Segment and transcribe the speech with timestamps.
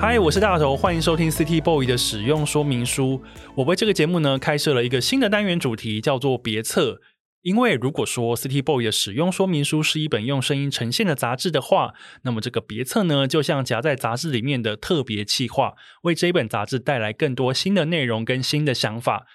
[0.00, 3.22] 嗨，我是大头，欢迎收听 City Boy 的使用说明书。
[3.54, 7.02] 我为这个节目呢开设了一个新的单元主题，叫做别册。
[7.42, 11.92] 因为如果说 City Boy 的使用说明书是一本用声音呈现的杂志的话，
[12.22, 19.26] 那么这个别册呢，就像夹在杂志里面的特别企划，为这一本杂志带来更多新的内容跟新的想法。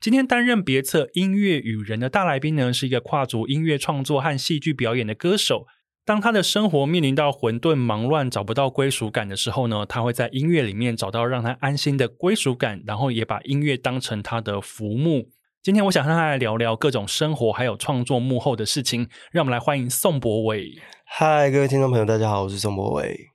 [0.00, 5.66] 今天担任别册音乐与人的大来宾呢，是一个跨足音乐创作和戏剧表演的歌手。
[6.06, 15.30] 当他的生活面临到混沌、忙乱、找不到归属感的时候呢，他会在音乐里面找到让他安心的归属感，然后也把音乐当成他的浮木。
[15.62, 20.74] 今天我想和他来聊聊各种生活还有创作幕后的事情，让我们来欢迎宋博伟。
[21.06, 23.30] 嗨，各位听众朋友，大家好，我是宋博伟。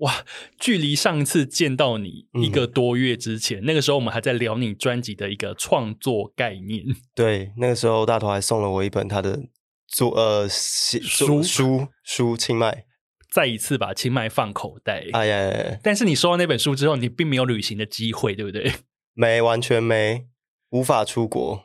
[0.00, 0.12] 哇，
[0.58, 6.84] 距离上一次见到你一个多月之前，嗯、那个时候我们还在聊你专辑的一个创作概念。
[7.14, 9.40] 对，那个时候大头还送了我一本他的。
[9.90, 12.84] 做呃写书书书清迈，
[13.28, 15.06] 再一次把清迈放口袋。
[15.12, 15.78] 哎呀，呀，呀！
[15.82, 18.72] 但是你收到那本书之后，你并没有旅行的机会，对不对？
[19.14, 20.26] 没，完全没，
[20.70, 21.64] 无法出国。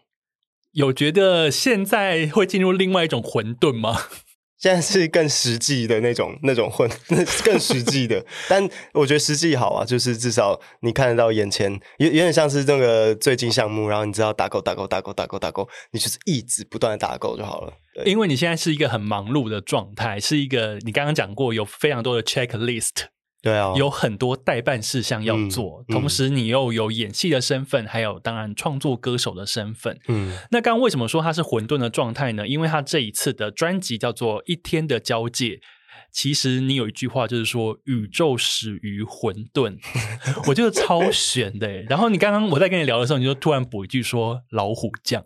[0.72, 3.98] 有觉得现在会进入另外一种混沌吗？
[4.66, 6.90] 现在是更实际的那种 那种混，
[7.46, 8.26] 更实际的。
[8.50, 17.74] 但我觉得实际好啊，就是至少你看得到眼前，有有点像是那个最近项目，然后你知道打勾打勾打勾打勾打勾，你就是一直不断的打勾就好了。
[18.06, 23.06] 因为你现在是一个很忙碌的状态，是一个你刚刚讲过有非常多的 checklist。
[23.46, 30.00] 对啊，有很多待办事项要做，嗯、同时你又有演戏的身份，嗯、还有当然创作歌手的身份。
[30.08, 32.48] 嗯，那刚刚为什么说它是混沌的状态呢？
[32.48, 35.50] 因为他这一次的专辑叫做《一天的交界》，
[36.12, 39.78] 其实你有一句话就是说“宇宙始于混沌”，
[40.50, 41.68] 我觉得超玄的。
[41.84, 45.24] 然后你刚刚我在跟你聊的时候，你就突然补一句说“老虎酱”，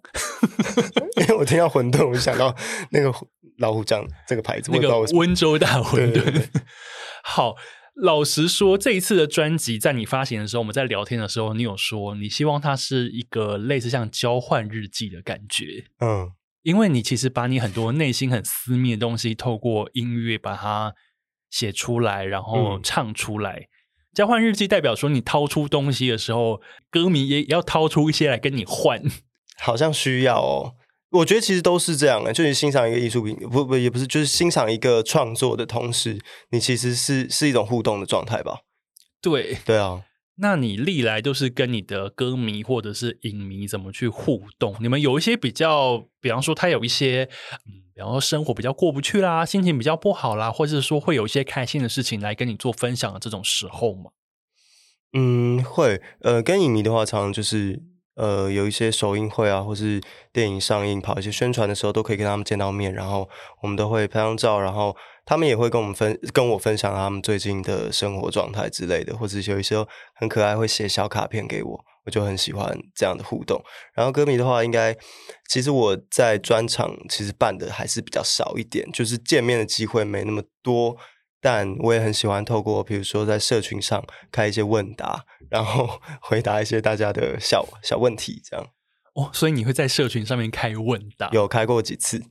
[1.21, 2.53] 因为我听到混沌，我就想到
[2.91, 3.13] 那个
[3.59, 6.11] 老虎酱这个牌子，那个温州大混沌。
[6.11, 6.61] 对对对
[7.23, 7.55] 好。
[8.01, 16.31] 老实说，这一次的专辑在你发行的时候，我们在聊天的时候，你有说你希望它是一个类似像交换日记的感觉，嗯，
[16.63, 20.95] 因为你其实把你很多内心很私密的东西，透过音乐把它
[21.49, 23.57] 写出来，然后唱出来。
[23.57, 23.67] 嗯、
[24.13, 29.03] 交换日记代表说，你掏出东西的时候，歌迷也要掏出一些来跟你换，
[29.59, 30.75] 好像需要哦。
[31.11, 36.19] 我觉得其实都是这样的，就是欣赏一个艺术品，不不也不是，就是欣赏一个创作的同时，
[36.51, 38.59] 你其实是是一种互动的状态吧？
[39.19, 40.03] 对对啊，
[40.35, 44.75] 那你历来都是跟你的歌迷或者是影迷怎么去互动？
[44.79, 47.27] 你们有一些比较，比方说他有一些，
[47.65, 54.11] 嗯，比方说生活比较过不去啦，心情比较不好啦，或者是说会有一些开心的事情来跟你做分享的这种时候吗？
[55.13, 57.81] 嗯，会，呃，跟影迷的话，常常就是。
[58.19, 60.01] 呃，有一些首映会啊，或是
[60.33, 63.29] 电影上映跑一些宣传的时候，都可以跟他们见到面，然后
[63.61, 64.93] 我们都会拍张照，然后
[65.25, 69.77] 他们也会跟我们分跟我分享他们最近的生活状态之类的，或者有一些
[70.15, 73.63] 很可爱会写小卡片给我，我就很喜欢这样的互动。
[73.93, 74.93] 然后歌迷的话，应该
[75.47, 80.97] 其实我在专场其实办的还是比较少一点，就是见面的机会没那么多。
[81.41, 88.67] 但我也很喜欢透过，比如说在社群上开一些问答，然后 回答一些大家的小小问题，这样。
[89.15, 91.29] 哦，所以你会在社群上面开问答？
[91.31, 92.23] 有开过几次。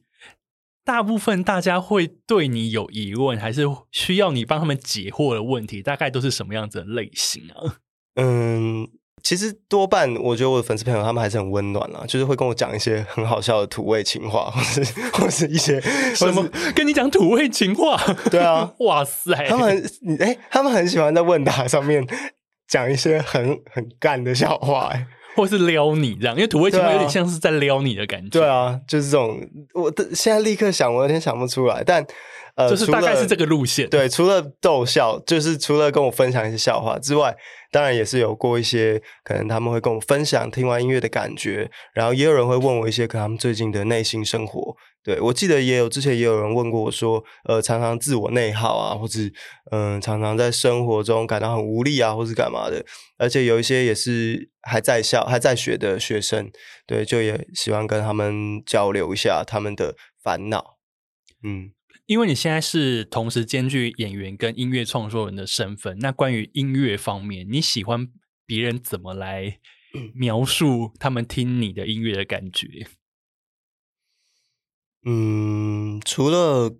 [0.84, 7.76] 大部分大家会对你有疑问，还是需要你帮他们解惑的问题，大概都是什么样子的类型啊？
[8.16, 8.88] 嗯，
[9.22, 14.82] 其实多半我觉得我的粉丝朋友他们还是很温暖啦，就是会跟我讲一些很好笑的土味情话，或是
[15.12, 15.78] 或是一些
[16.14, 18.00] 什么跟你讲土味情话？
[18.30, 22.06] 对啊，哇塞，他们很哎、欸，他们很喜欢在问答上面
[22.68, 28.38] 讲一些很很干的笑话、欸，或是撩你这样，因为土味情话有点像是在撩你的感觉。
[28.38, 29.40] 对啊，就是这种，
[29.74, 32.06] 我的现在立刻想，我有点想不出来，但。
[32.58, 33.88] 呃，就是大概是这个路线。
[33.88, 37.32] 对，除了逗笑，就是除了跟我分享一些笑话之外，
[37.70, 44.74] 当然也是有过一些可能他们会跟我分享听完音乐的感觉，然后也有人会问我一些可能他们最近的内心生活。
[45.02, 49.20] 对，我记得也有之前也有人问过我说，呃，常常自我内耗啊，或者
[49.70, 52.84] 嗯、常常在生活中感到很无力啊，或是干嘛的。
[53.16, 56.50] 而且有一些也是还在校还在学的学生，
[56.86, 60.78] 对，就也喜欢跟他们交流一下他们的烦恼。
[61.42, 61.72] 嗯。
[62.06, 68.08] 因为你现在是同时兼具演员跟音乐创作人的身份，那关于音乐方面，你喜欢
[68.46, 69.58] 别人怎么来
[70.14, 72.66] 描述他们听你的音乐的感觉？
[75.10, 76.76] 嗯，除了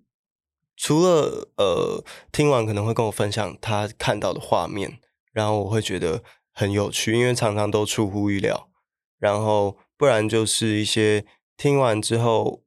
[0.77, 5.01] 除了呃，听完可能会跟我分享他看到的画面，
[5.33, 6.23] 然后我会觉得
[6.53, 8.69] 很有趣，因为常常都出乎意料。
[9.19, 11.25] 然后不然就是一些
[11.57, 12.63] 听完之后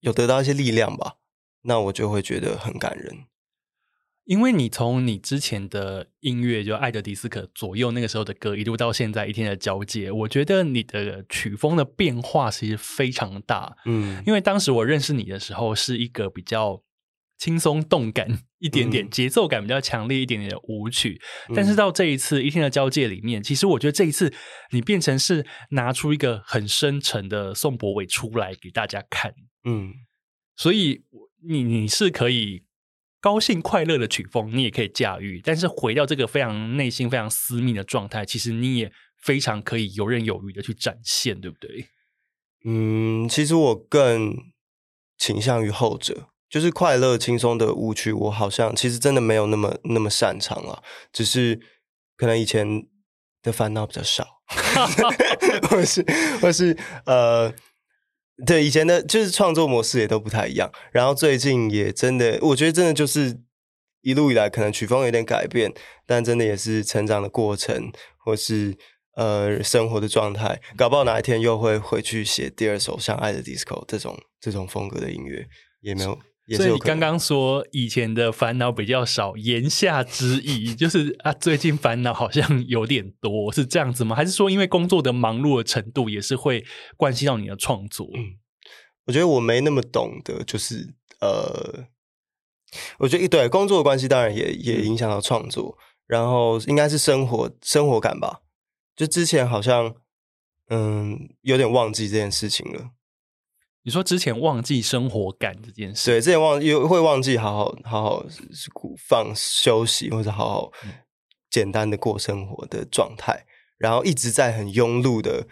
[0.00, 1.18] 有得到一些力量吧。
[1.62, 3.27] 那我就会觉得很感人，
[4.28, 13.74] 因为你从你之前的音乐就《艾德迪斯科》左右那个时候的歌，一路到现在一天的交界，我觉得你的曲风的变化其实非常大。
[13.86, 16.82] 嗯，因为当时我认识你的时候是一个比较
[17.38, 24.34] 轻松动感一点点，节奏感比较强烈一点点的舞曲，嗯，但是到这一次一天的交界里面，其实我觉得这一次
[24.72, 29.32] 你变成是拿出一个很深沉的宋博伟出来给大家看。
[29.64, 29.94] 嗯，
[30.54, 31.04] 所以。
[31.40, 32.64] 你你是可以
[33.20, 41.88] 高兴快乐的曲风，你也可以驾驭，但是回到这个非常内心非常私密的状态，其实你也非常可以游刃有余的去展现，对不对？
[42.64, 44.36] 嗯，其实我更
[45.16, 50.82] 倾向于后者，就是快乐轻松的舞曲，我好像其实真的没有那么那么擅长啊，
[51.12, 51.60] 只是
[52.16, 52.86] 可能以前
[53.42, 54.42] 的烦恼比较少，
[55.68, 56.04] 或是
[56.40, 56.76] 或是
[57.06, 57.52] 呃。
[58.46, 63.40] 对，以前的就是创作模式也都不太一样，然后最近也真的，我觉得真的就是
[64.02, 65.74] 一路以来可能曲风有点改变，
[66.06, 68.76] 但真的也是成长的过程，或是
[69.16, 75.46] 呃生活的状态，搞不好哪一天又会回去写第二首像《爱的 Disco》这种这种风格的音乐，
[75.80, 76.18] 也没有。
[76.56, 84.16] 所以你刚刚说以前的烦恼比较少，言下之意 就是啊，最近烦恼好像有点多，是这样子吗？
[84.16, 86.64] 还是说因为工作的忙碌的程度也是会
[86.96, 88.08] 关系到你的创作？
[88.14, 88.38] 嗯，
[89.06, 91.86] 我觉得我没那么懂得，就是呃，
[92.98, 98.40] 我觉得一对工作的关系当然也也影响到创作，然后应该是生活生活感吧。
[98.96, 99.94] 就之前好像
[100.70, 102.90] 嗯有点忘记这件事情了。
[103.88, 108.26] 你说之前忘记生活感这件事，对，之前忘又会忘记好好好好
[108.98, 110.70] 放休息，或者好好
[111.48, 113.46] 简单的过生活的状态，
[113.78, 115.46] 然后一直在很庸碌的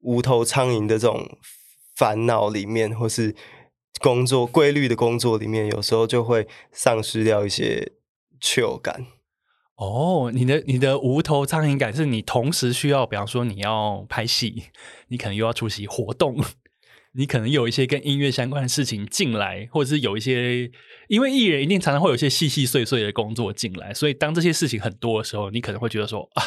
[0.00, 1.28] 无头苍蝇的这种
[1.94, 3.36] 烦恼里面，或是
[4.00, 7.92] 工作规律的工作里面，有时候就会丧失掉一些
[8.40, 9.08] chill 感。
[9.76, 14.70] 哦，你的你的无头苍蝇感是你同时需要，比方说你要拍戏，
[15.08, 16.42] 你可能又要出席活动。
[17.16, 20.70] 你可能有一些跟音乐相关的事情进来，或者是有一些，
[21.08, 26.42] 因为艺人一定常常会有一些细细碎碎的工作进来，所以当这些事情很多的时候，你可能会觉得说啊，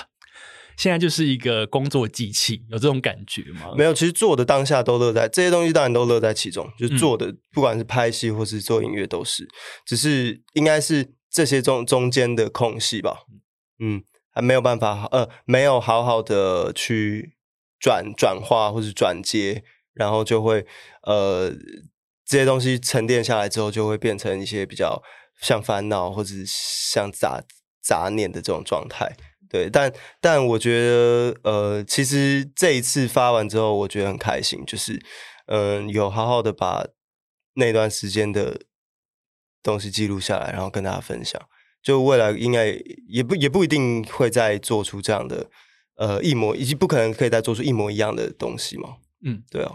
[0.75, 3.73] 现在就是一个工作机器，有这种感觉吗？
[3.77, 6.69] 没有，其实做的当下都乐在这些东西，当然都乐在其中。
[6.77, 9.47] 就是做的，不管是拍戏或是做音乐，都是，
[9.85, 13.19] 只是应该是这些中中间的空隙吧。
[13.79, 17.37] 嗯，还没有办法，呃，没有好好的去
[17.79, 19.63] 转转化或是转接。
[19.97, 20.65] 然后就会，
[21.03, 21.51] 呃，
[22.25, 25.01] 这些东西沉淀下来之后，就会变成一些比较
[25.41, 27.43] 像烦恼或者像杂
[27.81, 29.15] 杂念的这种状态。
[29.49, 35.01] 对，但但我觉得，呃，其实这一次发完之后，我觉得很开心，就是，
[35.45, 36.85] 嗯、呃，有好好的把
[37.53, 38.59] 那段时间的
[39.63, 41.41] 东西记录下来，然后跟大家分享。
[41.81, 42.77] 就未来应该
[43.07, 45.49] 也不也不一定会再做出这样的，
[45.95, 48.97] 呃，一模以及不可能可以再做出一模一样的东西嘛。
[49.23, 49.71] 嗯，对啊。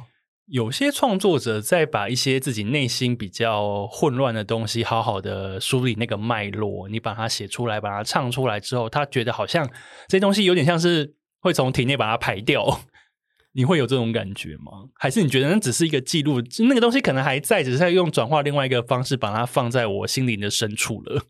[0.47, 9.67] 有些创作者在把一些自己内心比较混乱的东西，好好的梳理那个脉络，你把它写出来，把它唱出来之后，他觉得好像
[10.09, 12.83] 这些东西有点像是会从体内把它排掉。
[13.55, 14.89] 你会有这种感觉吗？
[14.95, 21.25] 还是你觉得那只是一个记录，那个东西可能还在，只是在用转化另外一个方式把它放在我心灵的深处了？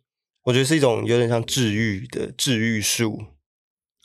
[0.45, 3.19] 我觉得是一种有点像治愈的治愈术。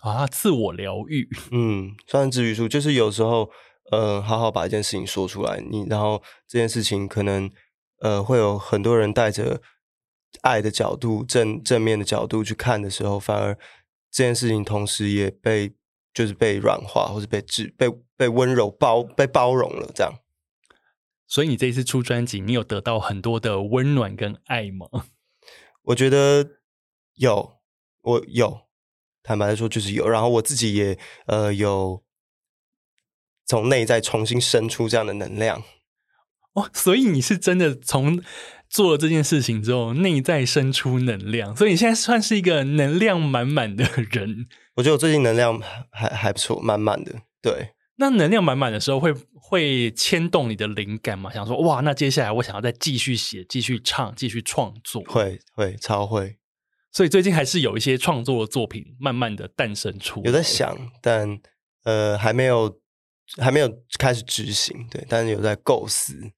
[0.02, 3.50] 啊，自我疗愈， 嗯，算是治愈术，就是有时候，
[3.92, 7.50] 呃，好好把一件事情说出来，你然后这件事情可能，
[8.00, 9.62] 呃，会有很多人带着
[10.42, 13.56] 爱的角度、正正面的角度去看的时候，反而
[14.12, 15.74] 这件事情同时也被
[16.14, 20.14] 就是被软化，或是被治、被被温柔包、被包容了，这样。
[21.26, 24.88] 所以你这一次出专辑，你有得到很多的温暖跟爱吗？
[25.84, 26.46] 我觉得
[27.16, 27.60] 有，
[28.02, 28.62] 我有。
[29.24, 32.02] 坦白来说，就是有，然后我自己也呃有
[33.48, 35.64] 从内在重新生出这样的能量
[36.54, 38.22] 哦，所以你是真的从
[38.70, 44.48] 做了这件事情之后，内在生出能量，所以你现在算是一个能量满满的人。
[44.76, 45.62] 我觉得我最近能量
[45.92, 47.14] 还还不错，满满的。
[47.42, 51.32] 对，那能量满满的时候会，会会牵动你的灵感吗？
[51.32, 56.36] 想说哇，那接下来我想要再继续写、继续唱、继续创作，会会超会。
[56.92, 61.40] 所以最近还是有一些创作的作品慢慢的诞生出，有在想，但
[61.84, 62.80] 呃还没有
[63.42, 63.70] 还没有
[64.00, 66.32] 开始执行，对，但是有在构思。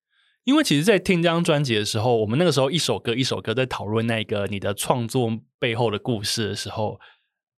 [0.44, 5.30] 因为其实，在听这张专辑的时候，我们那个时候一首歌一首歌在讨论那个你的创作
[5.60, 7.00] 背后的故事的时候。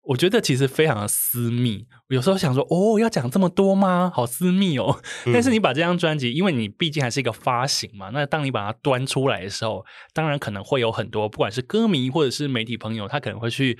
[0.03, 4.11] 我觉得其实非常的私密，我有时候想说，哦，要讲这么多吗？
[4.11, 5.00] 好私密哦。
[5.27, 5.31] 嗯。
[5.31, 13.77] 但是你把这张专辑，因为你毕竟还是一个发行嘛，那当你把它端出来的时候，当然可能会有很多，不管是歌迷或者是媒体朋友，他可能会去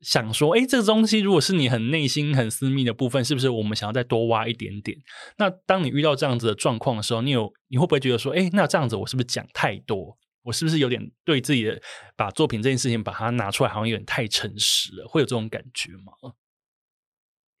[0.00, 4.96] 想说，诶，这个东西如果是你很内心很私密的部分，是不是我们想要再多挖一点点？
[5.38, 10.16] 那当你遇到这样子的状况的时候，你有你会不会觉得说，诶，那这样子我是不是讲太多？
[10.44, 11.82] 我是不是有点对自己的
[12.16, 15.06] 把作品这件事情把它拿出来，好像有点太诚实了？
[15.06, 16.32] 会有这种感觉吗？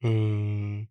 [0.02, 0.86] 嗯，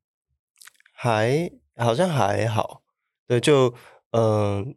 [0.94, 2.84] 还好像还好。
[3.26, 3.74] 对，就
[4.12, 4.76] 嗯、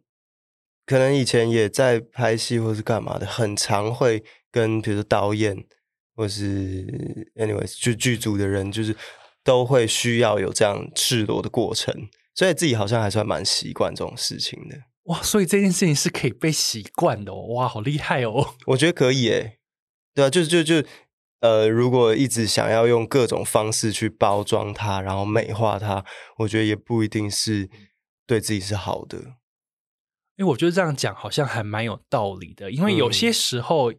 [0.85, 5.65] 可能以前也在拍戏或是干嘛的，很常会跟比如说导演
[6.15, 8.95] 或是 anyways 就剧组的人，就是
[9.43, 11.93] 都会需要有这样赤裸的过程，
[12.35, 14.77] 所以自己好像还算蛮习惯这种事情的。
[15.05, 17.53] 哇，所以这件事情是可以被习惯的哦！
[17.55, 18.53] 哇，好厉害哦！
[18.67, 19.57] 我觉得可以诶，
[20.13, 20.87] 对啊，就就就
[21.39, 26.05] 呃，如果一直想要用各种方式去包装它，然后美化它，
[26.37, 27.67] 我觉得也不一定是
[28.27, 29.17] 对自己是好的。
[30.37, 33.97] 因为我觉得这样讲好像还蛮有道理的，因为有些时候，嗯、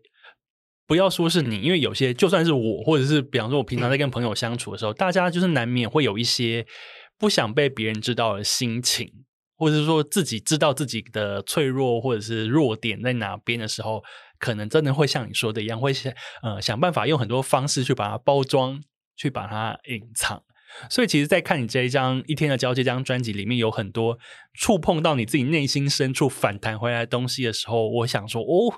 [0.87, 6.67] 不要说是你，因为有些就算是我，或者是比方说我平常在跟朋友相处的时候，大家就是难免会有一些
[7.19, 9.13] 不想被别人知道的心情。
[9.55, 14.03] 或者是说自己知道自己的脆弱或者是弱点在哪边的时候，
[14.41, 16.13] 可能真的会像你说的一样，会想
[16.43, 18.83] 呃想办法用很多方式去把它包装，
[19.17, 20.43] 去把它隐藏。
[20.91, 24.19] 所以，其实，在看你这一张《一天的交接》这张专辑里面，有很多
[24.53, 28.75] 触碰到你自己内心深处反弹回来的东西的时候，我想说，哦，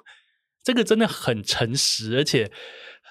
[0.64, 2.50] 这个真的很诚实，而且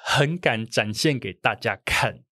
[0.03, 2.23] 很敢展现给大家看。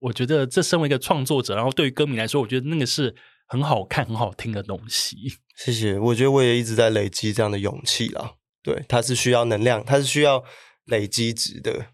[0.00, 3.14] 我觉得，这身为一个创作者，然后对于歌迷来说，我觉得那个是。
[3.52, 5.16] 很好看、很好听的东西，
[5.58, 5.98] 谢谢。
[5.98, 8.36] 我觉得我也一直在累积这样的勇气啦。
[8.62, 10.44] 对，它是需要能量，它是需要
[10.84, 11.86] 累积值的。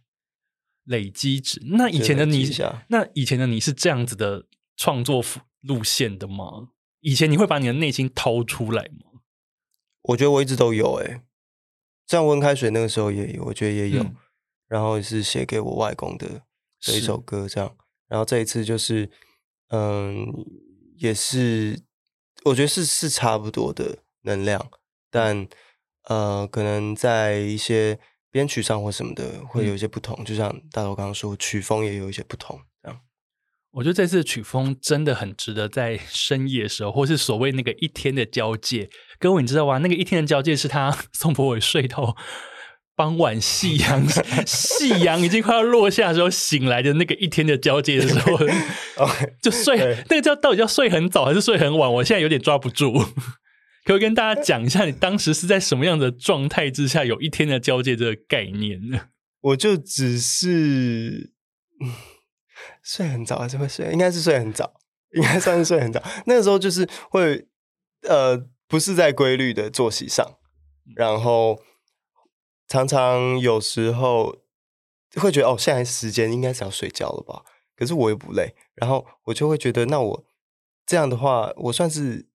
[0.85, 1.63] 累积值。
[1.65, 2.47] 那以前的你，
[2.91, 4.45] 那以前的你是这样子的
[4.77, 5.25] 创作
[5.63, 6.69] 路线的吗？
[7.01, 9.23] 以前你会把你的内心掏出来吗？
[10.03, 11.21] 我觉得我一直都有、欸，诶
[12.07, 14.03] 像温开水那个时候也有，我觉得也有。
[14.03, 14.15] 嗯、
[14.69, 16.43] 然后是写给我外公的
[16.81, 17.77] 这一首歌，这样。
[18.09, 19.11] 然后这一次就是，
[19.69, 20.27] 嗯。
[20.99, 21.79] 也是，
[22.43, 24.71] 我觉得是是差不多的能量，
[25.11, 25.47] 但
[26.05, 27.99] 呃，可能在一些
[28.31, 30.17] 编曲上或什么的会有一些不同。
[30.21, 32.59] 嗯、就像大头刚刚说，曲风也有一些不同。
[33.77, 38.89] 我觉得这次的曲风真的很值得在深夜的时候，或是所谓那个一天的交界。
[39.19, 39.77] 各位，你知道吗？
[39.79, 42.17] 那个一天的交界是他 宋博伟睡到。
[42.97, 44.03] 傍晚夕阳，
[44.49, 48.39] 夕阳已经快要落下的时候，醒来的那个一天的交界的时候，
[49.43, 49.77] 就睡。
[50.09, 51.93] 那个叫到底叫睡很早还是睡很晚？
[51.93, 52.95] 我现在有点抓不住。
[53.85, 58.99] 可以跟大家讲一下，你当时是在什么样的状态之下有一天的交界这个概念呢？
[59.43, 61.33] 我就只是
[62.87, 63.91] 睡很早还是会睡？
[63.93, 64.73] 应该是睡很早，
[65.13, 66.03] 应该算是睡很早。
[66.27, 67.47] 那个时候就是会
[68.09, 70.39] 呃，不是在规律的作息上，
[70.95, 71.61] 然后。
[72.69, 74.39] 常常有时候
[75.15, 77.45] 会觉得哦，现在时间应该是要睡觉了吧？
[77.77, 80.25] 可是我又不累，然后我就会觉得，那我
[80.85, 82.27] 这样的话，我算是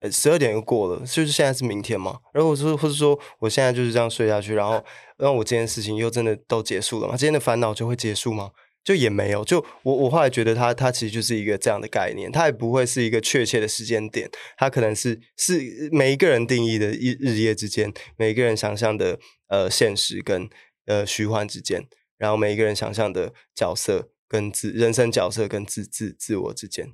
[0.00, 2.18] 呃十二点又过了，就是现在是明天嘛？
[2.32, 4.84] 然后我说，或者说我现在就是这样睡下去，然后
[5.16, 7.16] 让我这件事情又真的都结束了吗？
[7.16, 8.50] 今天的烦恼就会结束吗？
[8.86, 20.48] 就也没有，就我我后来觉得它它其实就是一个这样的概念，它也不会是一个确切的时间点，它可能是是每一个人定义的日日夜之间，每一个人想象的呃现实跟
[20.84, 21.84] 呃虚幻之间，
[22.16, 26.86] 然后每一个人想象的角色跟自人生角色跟自自自我之间。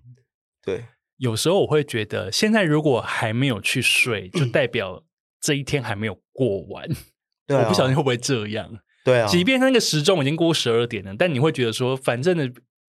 [0.64, 0.87] 对，
[1.18, 5.04] 有时候我会觉得，现在如果还没有去睡，就 代表
[5.42, 6.88] 这一天还没有过完。
[7.46, 8.78] 对啊，我不晓得你会不会这样。
[9.04, 12.49] 对啊，即便那个时钟已经过十二点了，但你会觉得说，反正呢。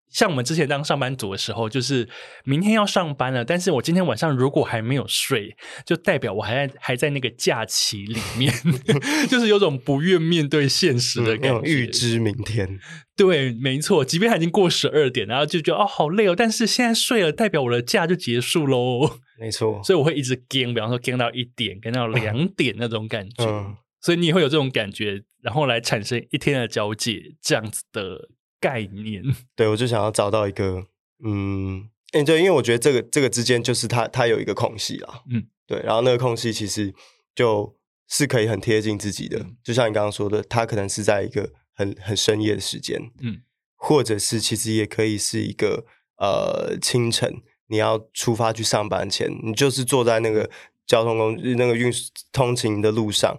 [0.08, 2.08] 像我们之前当上班族的时候，就是
[2.46, 8.54] 明天要上班了，但是我今天晚上如果还没有睡，就代表我还在还在那个假期里面，
[9.28, 12.80] 就是有种不愿面对现实的感觉，预知明天。
[13.18, 19.18] 对，没错，即便他已经过十二点，然后就觉得哦好累哦，但是现在睡了，代表我的假就结束喽。
[19.38, 23.44] 没错，所以我会一直跟，比方说跟到一点，跟到两点那种感觉。
[23.44, 28.30] 嗯，所以你也会有这种感觉，然后来产生一天的交界这样子的。
[28.58, 29.22] 概念，
[29.56, 30.88] 对，我就想要找到一个，
[31.24, 36.92] 嗯，欸、对，因为我觉得这个这个之间就是它它有一个空隙啦，嗯，对，然后那个空隙其实
[37.36, 37.76] 就
[38.08, 43.42] 是可以很贴近自己的，嗯、就像你刚刚说的，它可能是在一个很很深夜的时间，嗯，
[43.76, 45.86] 或者是其实也可以是一个
[46.18, 50.50] 呃清晨，你要出发去上班前，你就是坐在那个
[50.88, 51.94] 交通工具那个运
[52.32, 53.38] 通勤的路上，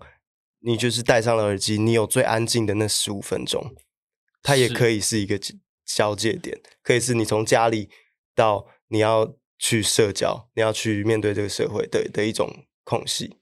[0.66, 3.72] 你就是戴上了耳机，你有最安静的那十五分钟。
[4.42, 5.38] 它也可以是一个
[5.84, 7.88] 交界点，可以是你从家里
[8.34, 13.36] 到你要去社交，你要去面对这个社会的的一种空隙。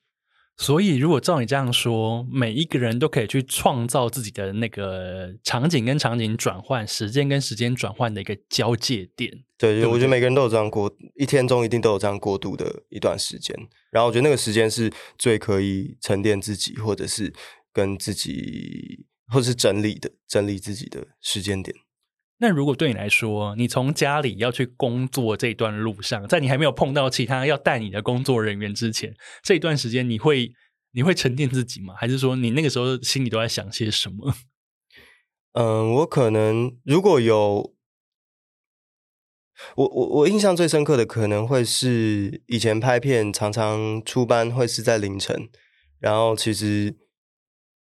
[0.57, 9.31] 所以，如果照你这样说，每一个人都可以去创造自己的那个场景跟场景转换、时间跟时间转换的一个交界点。
[9.59, 13.57] 对，对，我觉得每个人都有这样过，一天中一定都有这样过渡的一段时间。
[13.91, 17.33] 然后，我觉得那个时间是最可以沉淀自己，或者是
[17.73, 19.07] 跟自己。
[19.27, 21.75] 或是整理的整理自己的时间点。
[22.39, 30.53] 那如果对你来说，你从家里要去工作这一段路上，在你还没有碰到其他要带你的工作人员之前，这一段时间你会
[30.93, 31.95] 你会沉淀自己吗？
[31.97, 34.35] 还是说你那个时候心里都在想些什么？
[35.55, 37.75] 嗯，我可能如果有
[39.77, 45.49] 我我我印象最深刻的，可能会是以前拍片常常出班会是在凌晨，
[45.99, 46.97] 然后其实。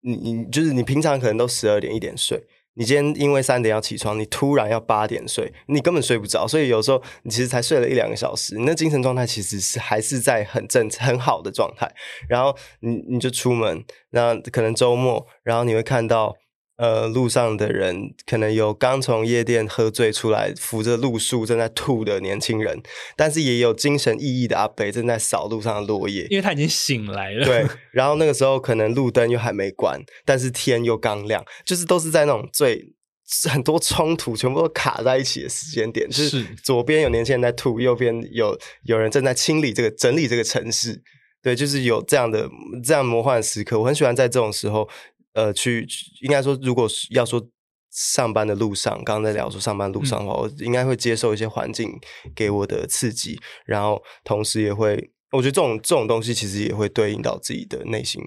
[0.07, 11.91] 你你就是你平常可能都十二点一点睡，你今天因为三点要起床，你突然要八点睡，你根本睡不着，所以有时候你其实才睡了一两个小时，你那精神状态其实是还是在很正很好的状态，
[12.29, 16.37] 然后你你就出门，那可能周末，然后你会看到。
[16.77, 22.83] 呃，路上的人可能有刚从夜店喝醉出来，扶着路树正在吐的年轻人，
[23.17, 27.45] 但是也有精神奕奕的阿伯正在扫路上的落叶，因为他已经醒来了。
[27.45, 32.93] 对，然后那个时候可能路灯又还没关，但是天又刚亮，就是都是在那种最
[33.49, 41.01] 很多冲突全部都卡在一起的时间点，就是左边有年轻人在吐，右边有有人正在清理这个整理这个城市，
[41.41, 42.51] 对，就是有这样的
[42.83, 44.89] 这样魔幻的时刻，我很喜欢在这种时候。
[45.35, 45.87] 呃，去
[46.23, 47.45] 应该说，如果是要说
[47.91, 51.91] 上班的路上，刚刚在聊说上班路上的话，嗯、我应该会接受一些环境
[52.35, 58.23] 给我的刺激，然后同时也会，我觉得这种这种东西其实也会对应到自己的内心。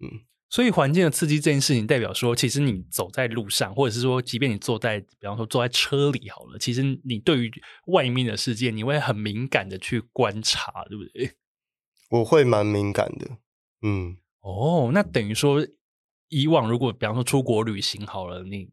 [0.00, 7.50] 嗯，所以环境的刺激这件事情，代表说，其实你走在路上，或者是说，即便你坐在，比方说坐在车里好了，其实你对于
[7.86, 11.32] 外面的世界，你会很敏感的去观察，对不对？
[12.10, 13.38] 我会蛮敏感的。
[13.82, 15.66] 嗯，哦，那等于说。
[16.32, 18.70] 以往如果比方说出国旅行好了，你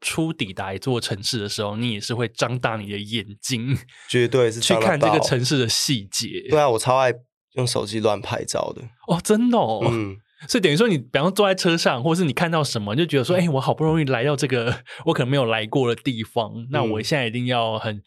[0.00, 6.46] 初抵达一座城市的时候，你也是会张大你的眼睛，绝对是去看这个城市的细节。
[6.50, 7.14] 对啊，我超爱
[7.54, 9.80] 用手机乱拍照的哦，真的哦。
[9.88, 10.16] 嗯，
[10.48, 18.02] 所以等于说，你比方说坐在车上，或是你看到什么，就觉得说，哎、欸，我好不容易来到这个我可能没有来过的地方，嗯、那我现在一定要很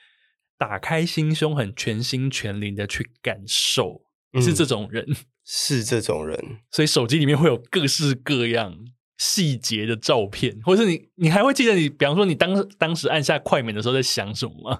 [0.58, 4.02] 打开心胸，很全心全灵的去感受。
[4.34, 5.06] 你是这种人。
[5.10, 8.78] 嗯是这种人，所以手机里面会有各式各样
[9.18, 14.80] 细节的照片，或者是你，你还会记得你，比方说你当当时按下快门的时候在想什么吗？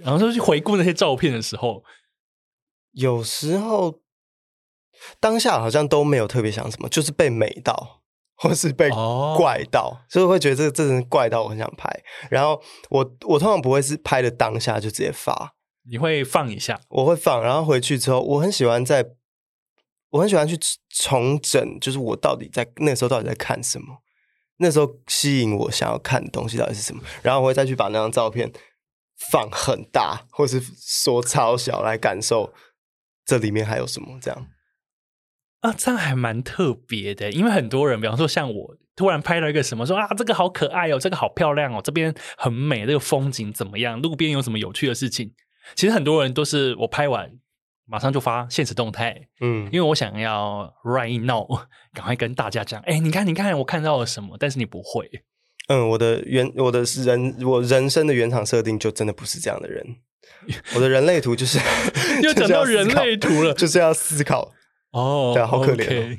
[0.00, 1.82] 然后就去回顾那些照片的时候，
[2.92, 4.00] 有时候
[5.18, 8.02] 当下好像都没有特别想什么，就是被美到，
[8.36, 8.90] 或是被
[9.36, 11.88] 怪到，哦、所以会觉得这这人怪到，我很想拍。
[12.30, 12.60] 然后
[12.90, 15.54] 我我通常不会是拍的当下就直接发，
[15.88, 19.14] 你会放一下，我会放，然后回去之后，我很喜欢在。
[20.10, 24.02] 我很喜欢去重整，就是我到底在那时候到底在看什么，
[24.58, 28.50] 那时候吸引我想要看的东西到底是什么，然后我会再去把那张照片
[29.30, 32.54] 放很大，或是缩超小来感受
[33.24, 34.46] 这里面还有什么这样。
[35.60, 44.00] 啊，这样还蛮特别的，因为很多人，比方说像我，突然拍了一个什么，说啊，这个好可爱哦，这个好漂亮哦，这边很美，这个风景怎么样？
[44.00, 45.34] 路边有什么有趣的事情？
[45.74, 47.32] 其实很多人都是我拍完。
[47.88, 51.46] 马上就发现实动态，嗯，因为我想要 right now，
[51.94, 54.36] 赶快跟大家讲，哎、欸，你看，你看，我看到了什么？
[54.38, 55.10] 但是你不会
[55.68, 59.84] 嗯，我的原我的人我人生的原厂设定就真的不是这样的人。
[60.76, 61.58] 我的人类图就是
[62.22, 64.52] 又讲到人类图了，就是要思考
[64.92, 65.86] 哦，对，好可怜、哦。
[65.86, 66.18] Okay.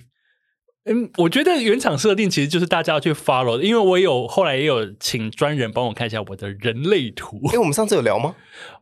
[0.91, 7.39] 嗯，我觉得原厂设定其实就是大家要去 follow 的，因为我有后来也有请专人帮我看一下我的人类图。
[7.53, 8.35] 哎，我们上次有聊吗？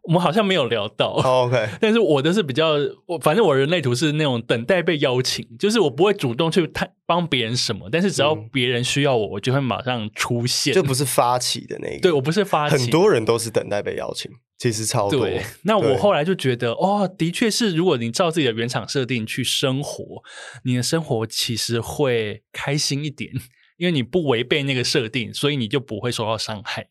[0.04, 1.08] 我们好像没有聊到。
[1.08, 2.76] Oh, OK，但是我的是比较，
[3.08, 10.74] 我反正我人类图是那种等待被邀请，就是我不会主动去探帮别人什么，但是只要别人需要我，我就会马上出现。
[10.74, 14.32] 就不是发起的那个，对，我不是发起，很多人都是等待被邀请。
[14.58, 15.20] 其实超多。
[15.20, 20.24] 对，那我后来就觉得，哦，的确是，如果你照自己的原厂设定去生活，
[20.63, 23.32] 你的生活其实会开心一点，
[23.78, 26.88] 因为你不违背那个设定，所以你就不会受到伤害。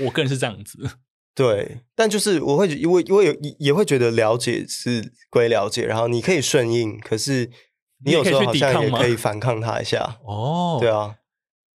[0.00, 0.78] 我个人是这样子。
[1.36, 7.50] 对，但就是我会因为因为也会觉得了解是归了解，然后你可以顺应，可是
[8.04, 10.18] 你有时候好像也可以反抗他一下。
[10.24, 11.16] 哦，对啊。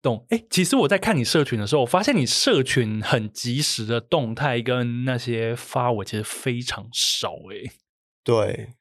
[0.07, 7.71] 懂哎，其实我在看你社群的时候，我发现你社群很及时的动态跟那些发文其实非常少哎。
[8.23, 8.73] 对，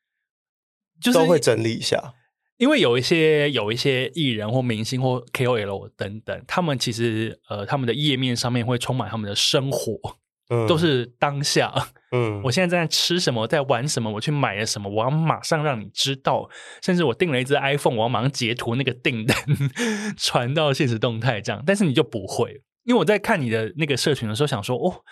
[1.01, 2.15] 就是都会整理一下，
[2.59, 10.19] 因为有一些有一些艺人或明星或 KOL 等等，他们其实呃他们的页面上面会充满他们的生活。
[10.49, 11.75] 嗯，都是当下。
[12.17, 16.49] 嗯，我现在在吃什么，在玩什么，我去买了什么，我要马上让你知道。
[16.83, 19.37] 甚至我订了一只 iPhone，我要马上截图那个订单
[20.17, 21.63] 传到现实动态，这样。
[21.67, 25.05] 但是你就不会，因为我在看你的那个社群的时候，想说，哦，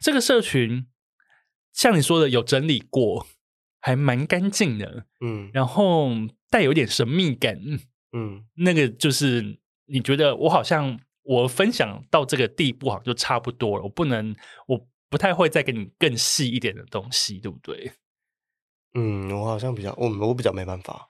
[0.00, 0.86] 这个社群
[1.72, 3.26] 像你说的有整理过，
[3.80, 5.06] 还蛮干净的。
[5.20, 6.10] 嗯，然后
[6.50, 7.58] 带有点神秘感。
[8.12, 10.98] 嗯，那个就是你觉得我好像。
[11.26, 14.36] 我分享到这个地步好像就差不多了，我不能，
[14.66, 14.78] 我
[15.14, 17.92] 不太会再给你更细一点的东西，对不对？
[18.94, 21.08] 嗯，我好像比较，我我比较没办法。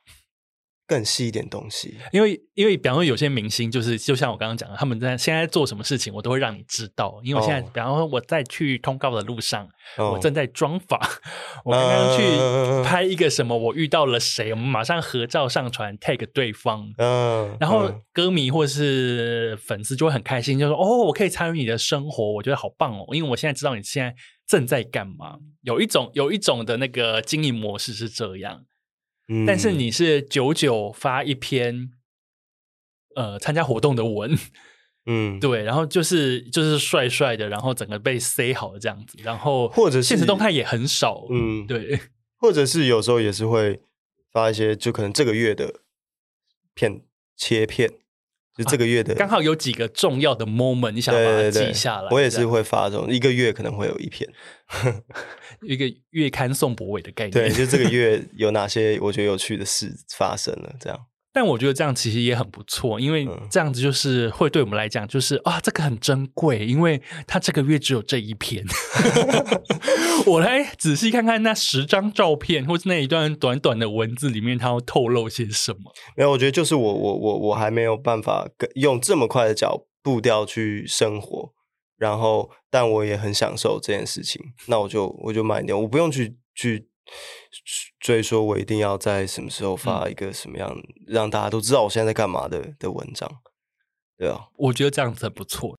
[0.86, 7.18] 更细一点东西，因为因为比方说有些明星就是就像我刚刚讲的，他们在现在做什么事情，我都会让你知道。
[7.22, 9.66] 因为我现在、哦、比方说我在去通告的路上，
[9.96, 11.00] 哦、我正在装法，
[11.64, 12.22] 我刚刚去
[12.86, 24.14] 拍一个什么，我遇到了谁，我们马上合照上传 tag 对方，嗯，然后歌迷或是粉丝就会很开心，就说哦，我可以参与你的生活，我觉得好棒哦，因为我现在知道你现在
[24.46, 25.38] 正在干嘛。
[25.62, 28.60] 有一种有一种的那个经营模式是这样。
[29.46, 31.90] 但是你是久久发一篇，
[33.14, 34.36] 呃，参加活动的文，
[35.06, 41.98] 嗯，对，然后就是就是帅帅的，然后整个被塞好了这样子，然后或者现实动态也很少，嗯，对，
[42.36, 43.80] 或者是有时候也是会
[44.30, 45.80] 发一些，就可能这个月的
[46.74, 47.02] 片
[47.36, 47.90] 切片，
[48.56, 54.28] 就这个月的、啊、刚好有几个重要的 moment，你想把它记下来，我也是会发这种一个月可能会有一篇。
[55.62, 60.98] 一个月刊宋博伟的概念，对，就这个月 有哪些我觉得有趣的事发生了，这样。
[61.34, 68.64] 但我觉得这样其实也很不错，因为这样子就是会对我们来讲，就是啊，这个很珍贵，因为他这个月只有这一篇。
[70.26, 75.92] 我来仔细看看那十张照片，或是那一段短短的文字里面，它要透露些什么。
[76.16, 81.52] 没有，我觉得就是我我我我还没有办法用这么快的脚步调去生活。
[81.96, 86.88] 然后，但我也很享受这件事情，那我就我就慢一点，我不用去去
[88.04, 93.26] 追说，我一定要在什么时候发一个什么样、嗯、让大家都知道我现在在干嘛的的文章，
[94.18, 95.74] 对啊，我觉得这样子很不错。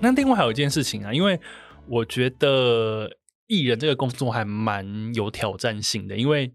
[0.00, 1.38] 那另外还有一件事情啊，因为
[1.88, 3.10] 我觉得
[3.46, 6.52] 艺人这个工作还蛮有挑战性的，因为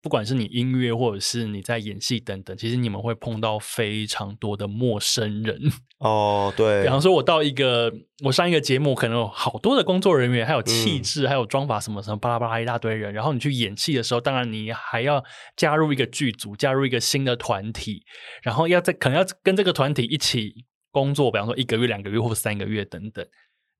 [0.00, 5.60] 不管是你音乐或者是你在演戏等等，其实你们会碰到非常多的陌生人
[5.98, 6.52] 哦。
[6.56, 7.92] 对，比方说，我到一个
[8.24, 13.12] 我上一个节目，可能有好多的工作人员，还有气质，嗯、还有妆法什么什么巴拉巴拉一大堆人。
[13.12, 15.22] 然后你去演戏的时候，当然你还要
[15.56, 18.02] 加入一个剧组，加入一个新的团体，
[18.42, 20.64] 然后要在可能要跟这个团体一起。
[20.94, 23.26] 工作，比方说一个月、两个月或三个月等等。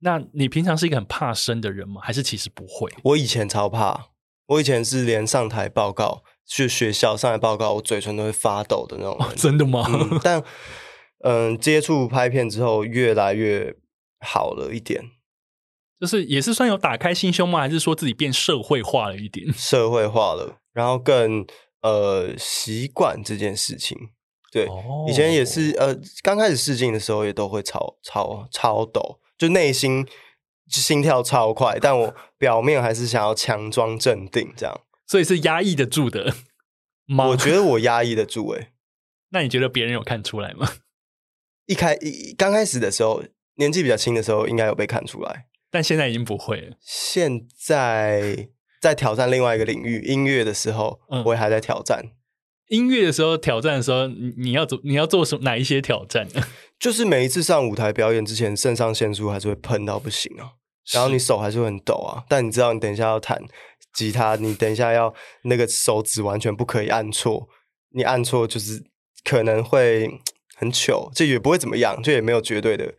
[0.03, 2.01] 那你平常是一个很怕生的人吗？
[2.03, 2.91] 还是其实不会？
[3.03, 4.09] 我以前超怕，
[4.47, 9.15] 我以前是连上台报告去学校上台报告，我嘴唇都会发抖的那种。
[9.19, 9.85] 哦， 真的吗？
[9.89, 10.43] 嗯，但
[11.19, 13.75] 嗯，呃，接触拍片之后，越来越
[14.19, 15.11] 好了一点。
[15.99, 17.61] 就是也是算有打开心胸吗？
[17.61, 19.53] 还是说自己变社会化了一点？
[19.53, 21.45] 社会化了，然后更
[21.81, 23.97] 呃习惯这件事情。
[24.51, 24.67] 对，
[25.07, 30.07] 以前也是，呃，刚开始试镜的时候也都会超超超抖，就内心
[30.67, 36.35] 心跳超快，但我 表面还是想要强装镇定，这样，所以是压抑得住的
[37.05, 37.27] 吗？
[37.27, 38.69] 我觉得我压抑得住，诶。
[39.29, 40.71] 那你觉得别人有看出来吗？
[41.65, 43.23] 一开一刚开始的时候，
[43.55, 46.77] 年纪比较轻的时候，应该有被看出来，但现在已经不会了。
[46.81, 48.49] 现在
[48.81, 52.11] 在挑战另外一个领域音乐的时候，嗯、我也还在挑战
[52.67, 53.37] 音乐的时候。
[53.37, 56.41] 挑战的时候，你你要做你要做什哪一些挑战呢？
[56.79, 60.51] 就是每一次上舞台表演之前，肾上腺素还是会喷到不行啊，
[60.91, 62.23] 然后你手还是会很抖啊。
[62.27, 63.41] 但你知道，你等一下要弹
[63.93, 67.47] 吉他，你等一下要那个手指完全不可以按错，
[67.91, 68.83] 你按错就是
[69.23, 70.19] 可能会。
[70.55, 72.93] 很糗，这也不会怎么样，这也没有绝对的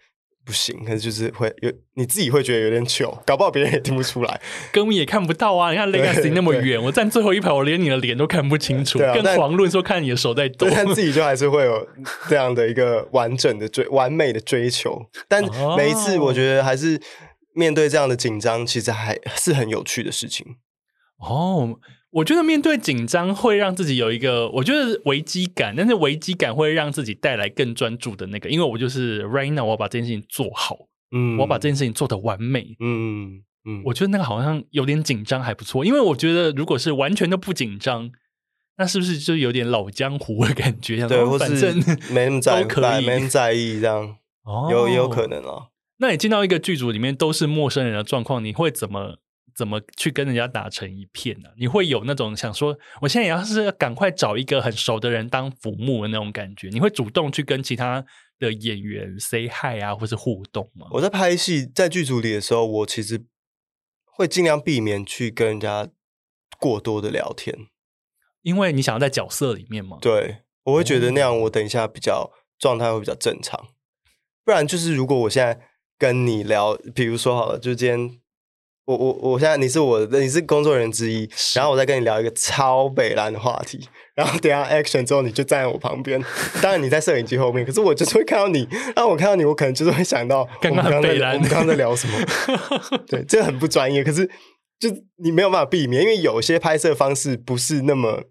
[0.44, 4.40] 不行，可是就是会有你自己会觉得有点糗，搞不好别人也听不出来，
[4.72, 5.70] 歌迷也看不到啊。
[5.70, 11.88] 你看 Legacy 那么远，我站最后一排，我连你的脸都看不清楚，啊、跟黄论说看你的手在抖，但自己就还是会有
[12.28, 15.06] 这样的一个完整的追 完美的追求。
[15.28, 15.42] 但
[15.76, 17.00] 每一次我觉得还是
[17.54, 20.56] 面对这样的紧张，其实还是很有趣的事情
[21.18, 21.78] 哦。
[22.14, 30.76] 我觉得面对紧张会让自己有一个，我觉得危机感，但是危机感会让自己带来更专注的那个，因为我就是 right now，我要把这件事情做好，
[31.10, 38.08] 嗯，我要把这件事情做的完美，嗯嗯，我觉得那个好像有点紧张还不错，因为我觉得如果是完全都不紧张，
[38.78, 41.08] 那是不是就有点老江湖的感觉？
[41.08, 41.76] 对，反正
[42.12, 45.70] 没那么在意，没那么在意这样，哦，有也有可能哦。
[45.98, 49.16] 那你进到一个剧组里面都是陌生人的状况，你会怎么？
[49.56, 51.54] 怎么去跟人家打成一片呢、啊？
[51.56, 56.68] 你会有那种想说，我现在也要是赶快找一个很熟的人当浮木的那种感觉？
[56.70, 58.04] 你会主动去跟其他
[58.40, 60.88] 的演员 say hi 啊，或是互动吗？
[60.90, 63.24] 我在拍戏，在剧组里的时候，我其实
[64.04, 65.88] 会尽量避免去跟人家
[66.58, 67.56] 过多的聊天，
[68.42, 69.98] 因为你想要在角色里面嘛。
[70.00, 73.60] 对，我会觉得那样，我等一下比较状态会比较正常。
[73.60, 73.68] 哦、
[74.44, 75.60] 不然就是如果我现在
[75.96, 78.23] 跟你聊，比如说好了，就今天。
[78.86, 83.80] 我我我现在你是我的，你是工作人员之一，然后我再跟你聊一个超北蓝的话题，
[84.14, 86.22] 然后等下 action 之后你就站在我旁边，
[86.60, 92.18] 当然你在摄影机后面，可是我就是会看到你，然后我看到你，我可能就是会想到刚刚北烂，我们刚刚在聊什么？
[93.08, 94.26] 对，这很不专业，可是
[94.78, 98.24] 就你没有办法避免，因为有些拍摄方式不是那么，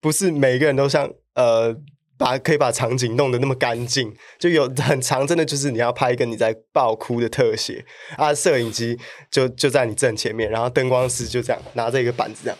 [0.00, 1.76] 不是每个人都像呃。
[2.18, 7.84] 把可以把场景弄得那么干净，就有很长，真的就是你要拍一个你在爆哭的特写
[8.16, 8.98] 啊，摄影机
[9.30, 12.58] 就就在你正前面，然后灯光师就这样拿着一个板子这样。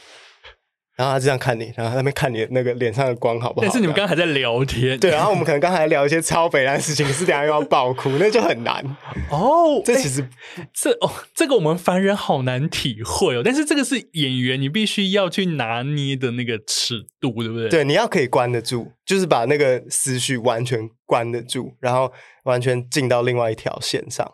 [0.97, 3.67] 然后他这样看你，然后他那边看你那个脸上的光好不好？
[3.67, 8.85] 但是你们刚才在聊天，对，然后我们可能刚才聊一些超北烂的事情，可是等下又要爆哭，那就很难
[9.31, 9.81] 哦。
[9.85, 10.29] 这其实
[10.75, 13.43] 这哦，这个我们凡人好难体会哦。
[13.45, 17.69] 但是这个是演员，你必须要去拿捏的那个尺度，对不对？
[17.71, 22.13] 对，你要可以关得住，就是把那个思绪完全关得住，然后
[22.45, 24.31] 完全进到另外一条线上。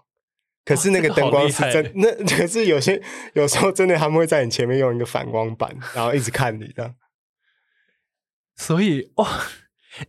[0.68, 3.00] 可是那个灯光是真，那 可是有些
[3.32, 6.94] 有时候真的他们会在你前面用一个反光板，然后一直看你的。
[8.54, 9.46] 所以哇，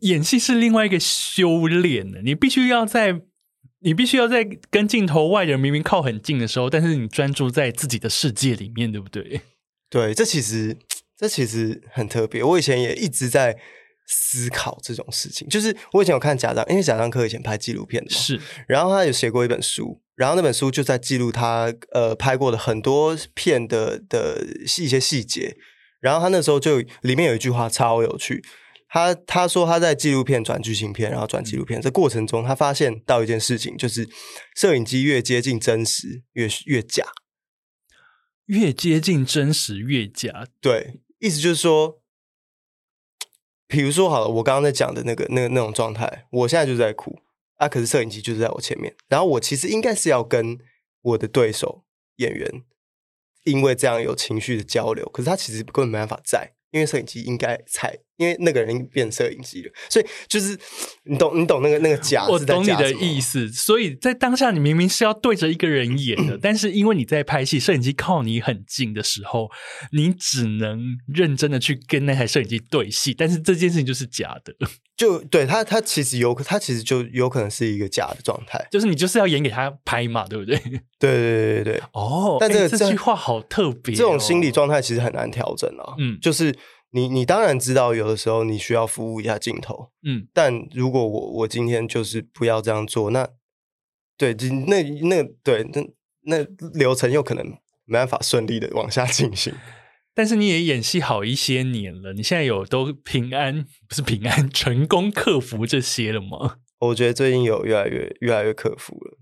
[0.02, 3.22] 演戏是另外一个修炼的，你必须要在
[3.80, 9.40] 你必须要在跟镜头外人明明靠很近的时候，但是你专注在自己的世界里面，对不对？
[9.90, 10.76] 对，这其实
[11.16, 12.44] 这其实很特别。
[12.44, 13.58] 我以前也一直在
[14.08, 20.02] 思考这种事情，就是我以前有看贾樟，因为贾樟柯以前拍纪录片的嘛，是，然后他有写过一本书。
[20.20, 25.56] 然后那本书就在记录他呃拍过的很多片的的一些细节。
[26.02, 28.44] 然后他那时候就里面有一句话超有趣，
[28.90, 34.10] 他他说他在纪录片转剧情片，然后转纪录片这过程中，他发现到一件事情，就是
[34.58, 37.06] 摄影机越接近真实越越假，
[38.48, 40.48] 越接近真实越假。
[40.60, 42.02] 对，意思就是说，
[43.68, 47.20] 比如说好了，我刚刚在讲的那个那个那种状态，我现在就在哭。
[47.60, 47.70] 啊！
[47.70, 50.58] 可是摄影机就是在我前面，然后我其实应该是要跟
[51.02, 52.64] 我的对手演员，
[53.44, 58.00] 因为这样有情绪的交流，可是他其实根本没办法在，因为摄影机应该才。
[58.20, 60.58] 因为那个人变摄影机了，所以就是
[61.06, 63.50] 你懂你懂那个那个假，我懂你的意思。
[63.50, 69.50] 所以在当下，你明明是要对着一个人演的，但是因为你在拍戏，摄影机靠你很近的时候，
[69.94, 73.14] 你只能认真的去跟那台摄影机对戏。
[73.14, 74.54] 但是这件事情就是假的，
[74.98, 80.58] 就对他，他其实有，他其实就有可能是一个假的状态，就是你就是要演给他拍嘛，对不对？
[81.00, 81.82] 对对对对对。
[81.94, 85.96] 哦，但这这句话好特别、哦，这种心理状态其实很难调整啊。
[85.98, 86.54] 嗯，就是。
[86.92, 93.30] 你你当然知道，有的时候你需要服务一下镜头，嗯，但如果我我今天就是不要这样做，那
[94.18, 94.34] 对，
[94.68, 95.88] 那那对那
[96.22, 97.46] 那流程又可能
[97.86, 99.54] 没办法顺利的往下进行。
[100.16, 106.56] 但是你也演戏好一些年了，你现在有都平安不是平安成功克服这些了吗？
[106.80, 109.20] 我觉得最近有越来越越来越克服了，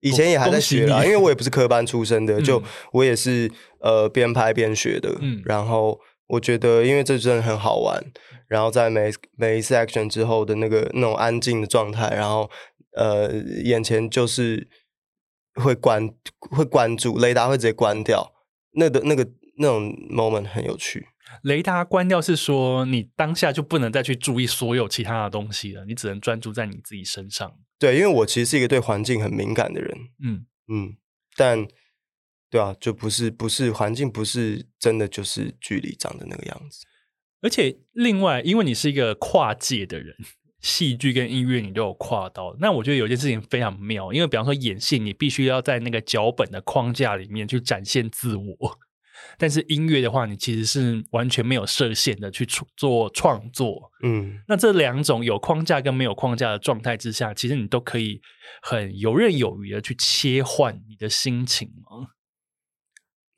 [0.00, 5.98] 以前也还在学啦，因为我也不是科班出身的，嗯、就我也是呃边拍边学的，嗯，然后。
[6.30, 8.02] 我觉得因为这真的很好玩，
[8.48, 12.50] 然后在每每一次 action 之后的那个那种安静的状态，然后
[12.96, 13.32] 呃
[13.64, 14.68] 眼前就是
[15.54, 16.08] 会关
[16.50, 18.32] 会关注雷达会直接关掉，
[18.72, 21.06] 那个那个那种 moment 很有趣。
[21.42, 27.52] 雷达关掉是说你当下就不能再去注意所有其他的东西了，你只能专注在你自己身上。
[27.78, 30.96] 对，因为我其实是一个对环境很敏感的人，嗯嗯，
[31.36, 31.66] 但
[32.50, 36.84] 对啊，就不是不是环境不是真的就是距离长的那个样子。
[37.40, 40.14] 而且另外，因为你是一个跨界的人，
[40.60, 48.78] 戏剧跟音乐你都有跨到，那我觉得有件事情非常妙，因为比方说演戏，你必须要在那个脚本的框架里面去展现自我。
[49.38, 53.90] 但是音乐的话，你其实是完全没有设限的去做创作。
[54.02, 58.20] 嗯，那这两种有框架跟没有框架的状态之下，其实你都可以
[58.60, 62.08] 很游刃有余的去切换你的心情吗？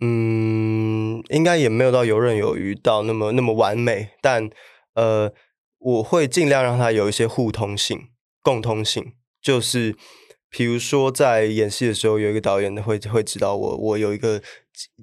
[0.03, 4.51] 嗯，应该也没有到游刃有余到那么那么完美，但
[4.95, 5.33] 呃，
[5.79, 8.09] 我会尽量让它有一些互通性、
[8.43, 9.97] 共通性，就是。
[10.55, 14.43] 比如说，在演戏的时候，有一个导演会会指导我，我有一个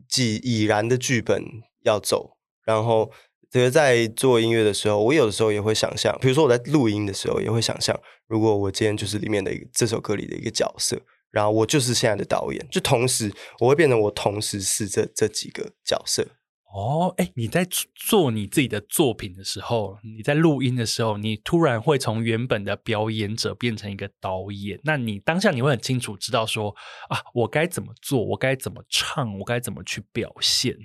[0.07, 1.43] 既已然的剧本
[1.81, 2.37] 要走。
[2.63, 3.11] 然后，
[3.49, 16.27] 这个在做音乐的时候，我有的时候也会想象，比如说我在录音的时候，也会想象，如果我今天就是里面的一这首歌里的一个角色，然后我就是现在的导演，就同时我会变成我同时是这这几个角色。
[16.71, 24.79] 哦，哎，你在做你自己的作品的时候，你在录音的时候，你突然会从原本的表演者变成一个导演。
[24.83, 26.75] 那你当下你会很清楚知道说
[27.09, 30.77] 啊，我该怎么做，我该怎么唱，我该怎么去表现。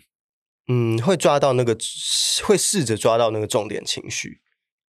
[0.68, 1.76] 嗯，会抓到那个，
[2.44, 4.40] 会试着抓到那个重点情绪。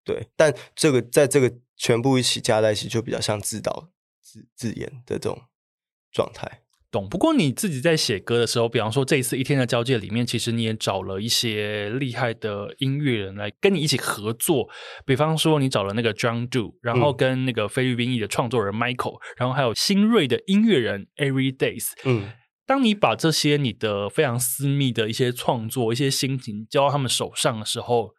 [0.06, 3.90] 对，但这个在这个全部一起加在一起，就比较像自导
[4.36, 5.40] 自自演的这种
[6.12, 6.62] 状态。
[6.92, 7.10] 懂。
[7.10, 14.70] 不过你自己在写歌的时候，比方说这一次一天的交界里面，其实你也找了一些厉害的音乐人来跟你一起合作。
[15.06, 21.92] 比方说你找了那个 John Doe，然后跟那个菲律宾裔的创作人 Michael，然后还有新锐的音乐人 Everydays。
[22.06, 22.32] 嗯，
[22.66, 28.12] 当你把这些你的非常私密的一些创作、一些心情交到他们手上的时候，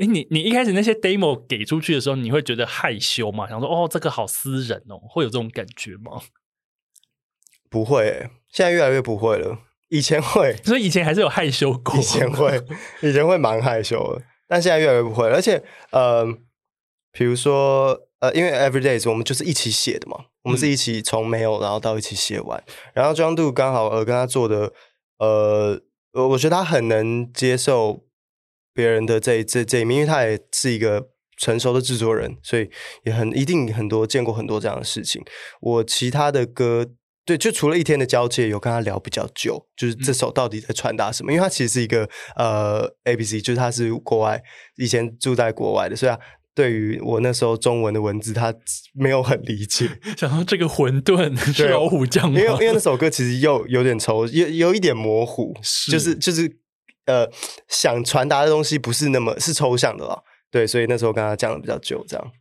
[0.00, 3.46] 诶，你你一开始那些 demo 给出去的时候，你会觉得害羞吗？
[3.46, 6.22] 想说哦，这个好私人哦，会有这种感觉吗？
[7.68, 9.58] 不会、欸，现在越来越不会了。
[9.90, 11.94] 以前会，所以以前还是有害羞过。
[11.98, 12.58] 以前会，
[13.02, 15.34] 以前会蛮害羞的，但现在越来越不会了。
[15.34, 16.24] 而且，呃，
[17.12, 22.58] 比如说，呃，因为 Everydays 我们就是一起写的嘛，我们是一起从没有然后到一起写完。
[22.66, 24.72] 嗯、然后 John Doe 刚好呃跟他做的，
[25.18, 25.78] 呃，
[26.12, 28.04] 我觉得他很能接受
[28.74, 32.68] 别人的这这这一面，因为他也是一个成熟的制作人，所以
[33.04, 35.22] 也很一定很多见过很多这样的事情。
[35.60, 36.86] 我其他的歌。
[37.26, 41.30] 对，就除了一天的交界，有跟他聊比较久，就是这首到底在传达什么？
[41.30, 44.42] 嗯、因为他其实是一个呃 ABC，就是他是国外
[44.78, 46.18] 以前住在国外的，所以他
[46.54, 48.52] 对于我那时候中文的文字，他
[48.94, 49.88] 没有很理解。
[50.16, 52.40] 想到这个混沌是老虎将吗？
[52.40, 56.48] 因为因为那首歌其实又有点抽，有有一点模糊，是就是就是
[57.10, 57.30] 呃
[57.68, 60.22] 想传达的东西不是那么是抽象的了。
[60.50, 62.32] 对，所以那时候跟他讲的比较久，这样。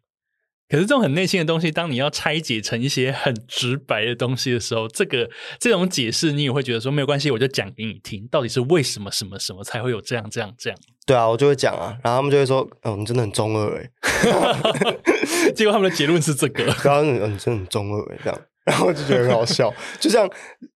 [0.68, 5.28] 可是这种很内心的东西，当你要拆解成一些很直白的东西的时候，这个
[5.60, 10.80] 这种解释你也会觉得说没有关系，我就讲给你听，到底是为什么什么什么才会有这样这样这样？
[11.08, 13.90] 对啊，我就会讲啊，然后他们就会说：“哦，你真的很中二哎。
[15.56, 20.30] ”结果他们的结论是这个， 然后你真的很中二哎，这样，然后就觉得很好笑，就像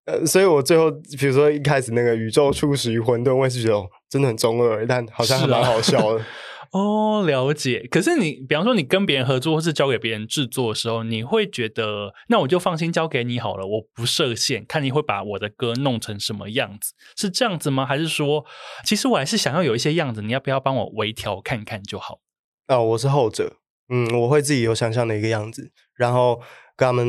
[0.06, 6.26] 呃，所以我最后比如说一开始那个宇宙初始于混沌，我也是觉得哦，真的很中二，但好像还蛮好笑的。
[6.74, 7.88] 哦，了解。
[7.92, 17.86] 可是你，比方说你跟别人合作，或是交给别人制作的时候，你会觉得，那我就放心交给你好了，我不设限，看你会把我的歌弄成什么样子，是这样子吗？
[17.86, 18.44] 还是说，
[18.84, 22.22] 其实我还是想要有一些样子，你要不要帮我微调看看就好？
[22.70, 23.58] 哦，我是后者，
[23.90, 26.42] 嗯，我会自己有想象的一个样子，然后
[26.76, 27.06] 跟他们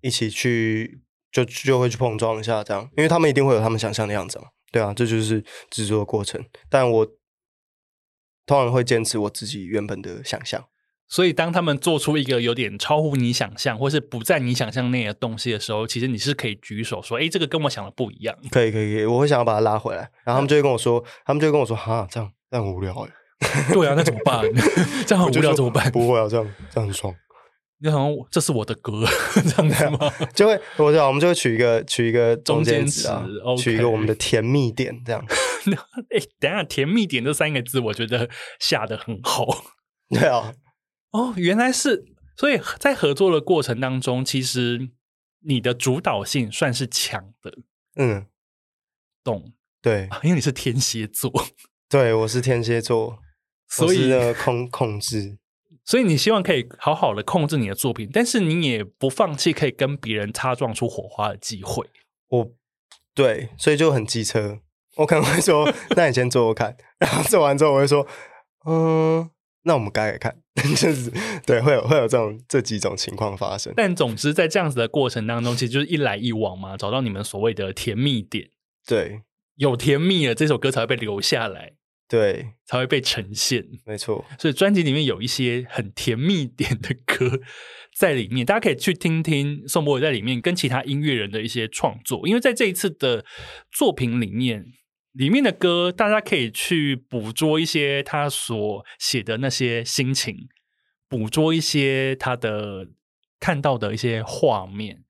[0.00, 1.00] 一起去，
[1.30, 4.46] 就就会去碰撞一下，这样，因为他们一定会有他们想象的样子嘛。
[4.70, 7.06] 对啊，这就是制作的过程，但我。
[8.48, 10.66] 通常会坚持我自己原本的想象，
[11.08, 23.10] 所以当他们做出一个有点超乎你想象，或是不在你想象内的东西的时候，其实你是可以举手说：“哎，这个跟我想的不一样。”可以，可以，可以，我会想要把它拉回来，然后他们就会跟我说：“嗯、他们就会跟我说，哈，这样这样很无聊哎。”
[23.72, 24.42] 对啊，那怎么办？
[25.06, 25.90] 这样很无聊怎么办？
[25.92, 27.14] 不会啊，这样这样很爽。
[27.78, 30.10] 你好像这是我的歌 这样子吗？
[30.34, 35.22] 就会，我知道，我们就会取一个取一个中间值啊，间 okay 取一个我们的甜蜜点，这样。
[36.08, 39.46] 哎，等一下，甜蜜点这三个字，我觉得下得很好。
[40.08, 40.54] 对啊，
[41.10, 42.06] 哦，原来是，
[42.36, 44.88] 所以在合作的过程当中，其实
[45.44, 47.52] 你的主导性算是强的。
[47.96, 48.26] 嗯，
[49.22, 49.52] 懂。
[49.82, 51.30] 对，因为你是天蝎座。
[51.88, 53.18] 对，我是天蝎座，
[53.68, 55.38] 所以那个控控制。
[55.84, 61.86] 所以你希望可以好好的控制你的作品，但是你也不放弃可以跟别人擦撞出火花的机会。
[62.28, 62.50] 我
[63.14, 64.58] 对，所以就很机车。
[64.96, 68.04] 我可能会说：“那你先做做看。”然后做完之后，我会说
[68.66, 69.30] ：“嗯，
[69.62, 70.36] 那我们改改看。
[70.74, 71.12] ”就是
[71.46, 73.72] 对，会有会有这种这几种情况发生。
[73.76, 78.48] 但总之，在这样子的过程当中，其实就是一来一往嘛，找到你们所谓的甜蜜点。
[78.86, 79.22] 对，
[79.54, 81.74] 有甜蜜了，这首歌才会被留下来。
[82.08, 83.64] 对，才会被呈现。
[83.84, 87.40] 没错，所以专辑里面有一些很甜蜜点的歌
[87.96, 92.28] 在里面，大家可以去听听宋博伟在里面跟其他音乐人的一些创作。
[92.28, 93.24] 因为在这一次的
[93.72, 94.64] 作品里面，
[95.12, 100.36] 里面的歌大家可以去捕捉一些他所写的那些心情，
[101.08, 102.86] 捕捉一些他的
[103.40, 105.05] 看到的一些画面。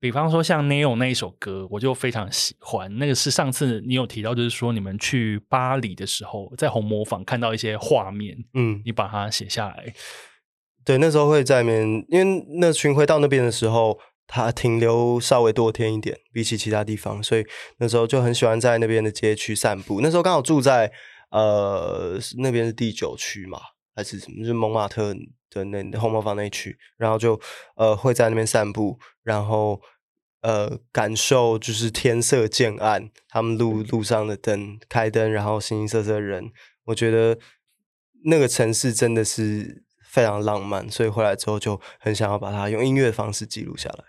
[0.00, 2.98] 比方说像 Neon 那一首歌，我就非常喜欢。
[2.98, 9.92] 那个是上次你有提到，就是说你们去巴黎的时候，在红磨坊看到一些画面，嗯，你把它写下来。
[10.84, 17.44] 对，那时候会在那边，因为那巡回到那边的时候，它停留稍微多天一点，比起其他地方，所以
[17.78, 20.00] 那时候就很喜欢在那边的街区散步。
[20.00, 20.92] 那时候刚好住在
[21.30, 23.58] 呃那边是第九区嘛，
[23.96, 24.38] 还是什么？
[24.38, 25.14] 就是蒙马特。
[25.50, 27.40] 的那红磨坊那一区，然后就
[27.76, 29.80] 呃会在那边散步，然后
[30.42, 36.50] 呃感受就是天色渐暗，他们路路上的灯开灯，然后形形色色的人，
[36.84, 37.38] 我觉得
[38.24, 44.04] 那个城市真的是非常浪漫，所以回来之后就很想要把它用音乐的方式记录下来。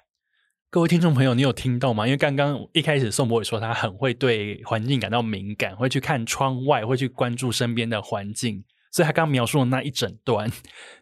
[0.72, 2.06] 各位听众朋友，你有听到吗？
[2.06, 8.64] 因为刚刚一开始宋博伟说他很会对环境感到敏感，会去看窗外，会去关注身边的环境。
[8.92, 10.52] 所以他刚刚描述的那一整段，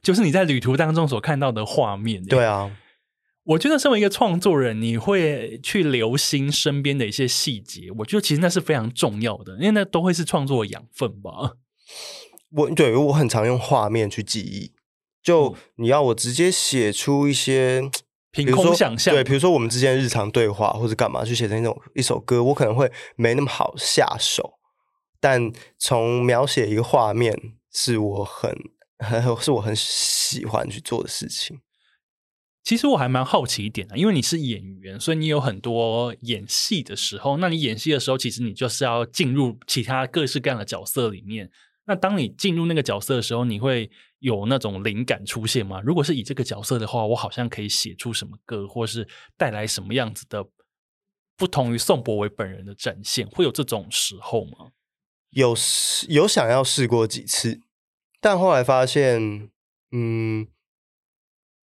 [0.02, 2.22] 就是你在旅途当中所看到的画面。
[2.26, 2.70] 对啊，
[3.44, 7.90] 我觉得身为一个创作人，你会去留心身边的一些细节。
[8.00, 11.54] 我觉得其实那是非常重要的，因为那都会是创作的养分吧。
[12.52, 14.74] 我对我很常用画面去记忆，
[15.24, 17.90] 就你要我直接写出一些
[18.32, 24.60] 凭空想象，对，比如说我们之间日常对话或者干嘛，去写成一种一首歌，我可能会没那么好下手。
[25.22, 27.54] 但从描写一个画面。
[27.80, 28.52] 是我很
[28.98, 31.60] 很是我很喜欢去做的事情。
[32.64, 37.38] 其实我还蛮好奇一点的，因为你是演员，所以你有很多演戏的时候。
[37.38, 41.52] 那你演戏的时候，其实你就是要进入其他各式各样的角色里面。
[41.86, 45.80] 那当你进入那个角色的时候，你会有那种灵感出现吗？
[45.82, 49.08] 如果是以这个角色的话，我好像可以写出什么歌，或是
[49.38, 50.44] 带来什么样子的
[51.38, 54.72] 不同于宋博伟本人的展现，会有这种时候吗？
[55.30, 55.56] 有
[56.10, 57.62] 有想要试过几次。
[58.20, 59.50] 但后来发现，
[59.92, 60.48] 嗯，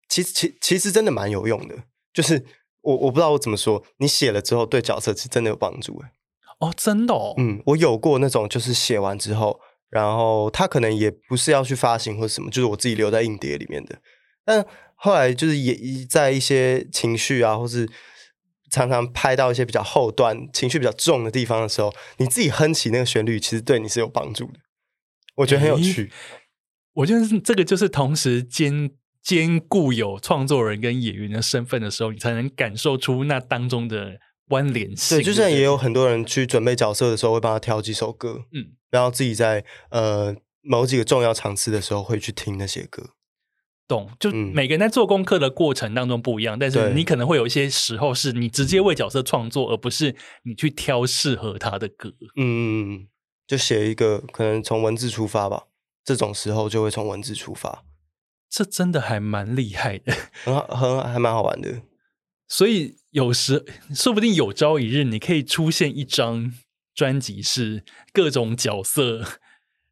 [0.09, 1.76] 其实其其实真的蛮有用的。
[2.12, 2.44] 就是
[2.80, 6.12] 我我不知道我怎么说，你写了之后对角色是真的有帮助哎。
[6.61, 7.34] 哦，真的哦。
[7.36, 14.01] 嗯，我有过那种，就是写完之后，然后他可能也不是要去发行或什么，就是我自己留在硬碟里面的。
[14.44, 17.88] 但后来就是也在一些情绪啊，或是
[18.70, 24.59] 常常拍到一些比较后段、情绪比较重的地方的时候，你自己哼起那个旋律，其实对你是有帮助的。
[25.36, 26.05] 我觉得很有趣。
[26.05, 26.12] 欸
[26.99, 28.90] 我觉得这个就是同时兼
[29.22, 34.18] 兼顾有创作人跟演员的身份的时候，你才能感受出那当中的
[34.49, 35.18] 关联性。
[35.18, 43.11] 对，就像也有很多人去准备角色的时候，会帮他挑几首歌，嗯，然后自己在呃某几个重要场次的时候会去听那些歌。
[43.86, 52.12] 懂，就每个人在做功课的过程当中不一样，嗯，但是你可能会有一些时候是你直接为角色创作，而不是你去挑适合他的歌。
[52.34, 53.09] 嗯嗯，
[53.46, 55.66] 就写一个可能从文字出发吧。
[56.09, 57.84] 这种时候就会从文字出发，
[58.48, 61.82] 这真的还蛮厉害的，很好，很还蛮好玩的。
[62.48, 63.62] 所以有时
[63.94, 66.50] 说不定有朝一日，你可以出现一张
[66.94, 69.22] 专辑，是各种角色，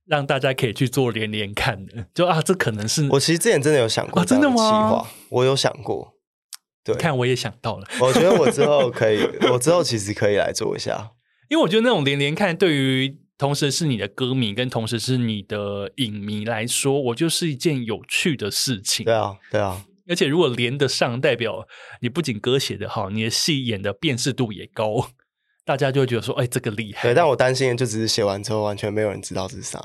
[0.06, 2.06] 让大家可以去做连连看的。
[2.14, 5.06] 就啊，这可能是我其实之前真的有想过，真的吗？
[5.28, 6.14] 我有想过，
[6.82, 7.86] 对，看我也想到了。
[8.00, 11.10] 我觉得我之后可以，我之后其实可以来做一下，
[11.50, 13.25] 因为我觉得那种连连看对于。
[13.38, 19.04] 同时是你的歌迷，跟同时是你的影迷来说，我就是一件有趣的事情。
[19.04, 19.84] 对啊，对啊。
[20.08, 21.66] 而且如果连得上，代表
[22.00, 25.10] 你不仅歌写得好，你的戏演的辨识度也高，
[25.66, 29.84] 大家就会觉得说：“哎，这个厉害。”对，但我担心的就只是写完之后，完全没有人知道是啥，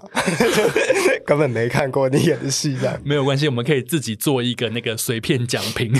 [1.25, 2.77] 根本没看过你演的戏。
[2.77, 5.91] 这样没有关系，我们可以自己做一个那个随便讲评。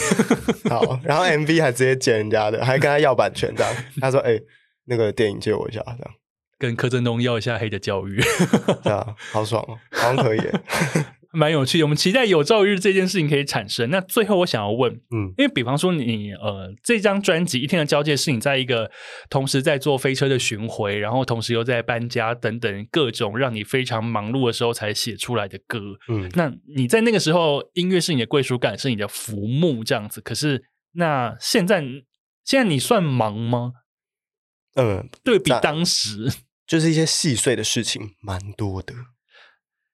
[0.70, 3.76] 好，然后 MV 还直接剪人家的，还跟他要版权这样。
[4.00, 4.40] 他说：“哎，
[4.86, 6.14] 那个电影借我一下。”这样。
[6.62, 8.22] 跟柯震东要一下黑的教育，
[8.84, 10.40] 对啊，好爽哦，好像可以。
[11.34, 11.86] 蛮有趣的。
[11.86, 13.90] 我们期待有朝一日这件事情可以产生。
[13.90, 18.92] 那最后我想要问，嗯，因为比方说你呃这张专辑《一天的交界》是你在一个
[19.30, 25.80] 同时在做飞车的巡回，然后同时又在搬家等等各种让你非常忙碌的时候才写出来的歌。
[26.10, 30.20] 嗯，那你在那个时候音乐是你的归属感，是你的浮木这样子。
[30.20, 30.62] 可是
[30.96, 31.82] 那现在
[32.44, 33.72] 现在你算忙吗？
[34.76, 36.30] 嗯，对比当时，
[36.66, 38.94] 就是一些细碎的事情蛮多的。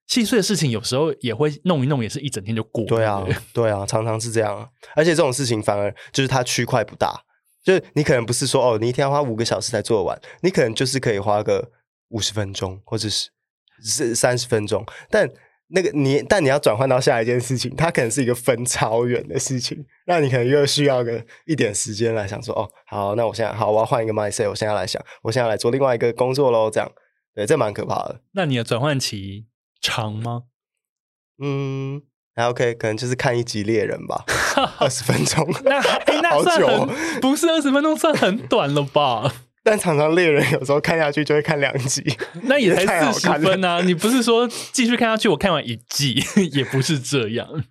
[0.07, 2.85] 细碎的事情有时候也会弄一弄，也是一整天就过。
[2.85, 4.69] 对啊， 对啊，常常是这样。
[4.95, 7.21] 而且这种事情反而就是它区块不大，
[7.63, 11.71] 就是你可能不是说哦，你一天要花五个小时才做完，你可能就是可以花个
[12.09, 13.29] 五十分钟或者是
[13.83, 14.85] 是三十分钟。
[15.09, 15.29] 但
[15.69, 26.91] 那个你，但你要转换到下一件事情，它可能是一个分超远的事情，那你可能又需要个一点时间来想说哦，好，那我现在好，我要换一个 mindset，我现在来想，我现在来做另外一个工作喽，这样，
[27.35, 28.21] 对，这蛮可怕的。
[28.31, 29.47] 那你的转换期？
[29.81, 30.43] 长吗？
[31.41, 32.01] 嗯，
[32.33, 34.23] 还 OK，可能就是看一集猎人吧，
[34.79, 35.47] 二十分钟。
[35.63, 39.33] 那哎，那算很好久，不是二十分钟算很短了吧？
[39.67, 42.01] 但常常猎人有时候看下去就会看两集，
[42.43, 43.81] 那也才四十分啊！
[43.81, 47.65] 你不是说继续看下去，我看完一季 也不是这样。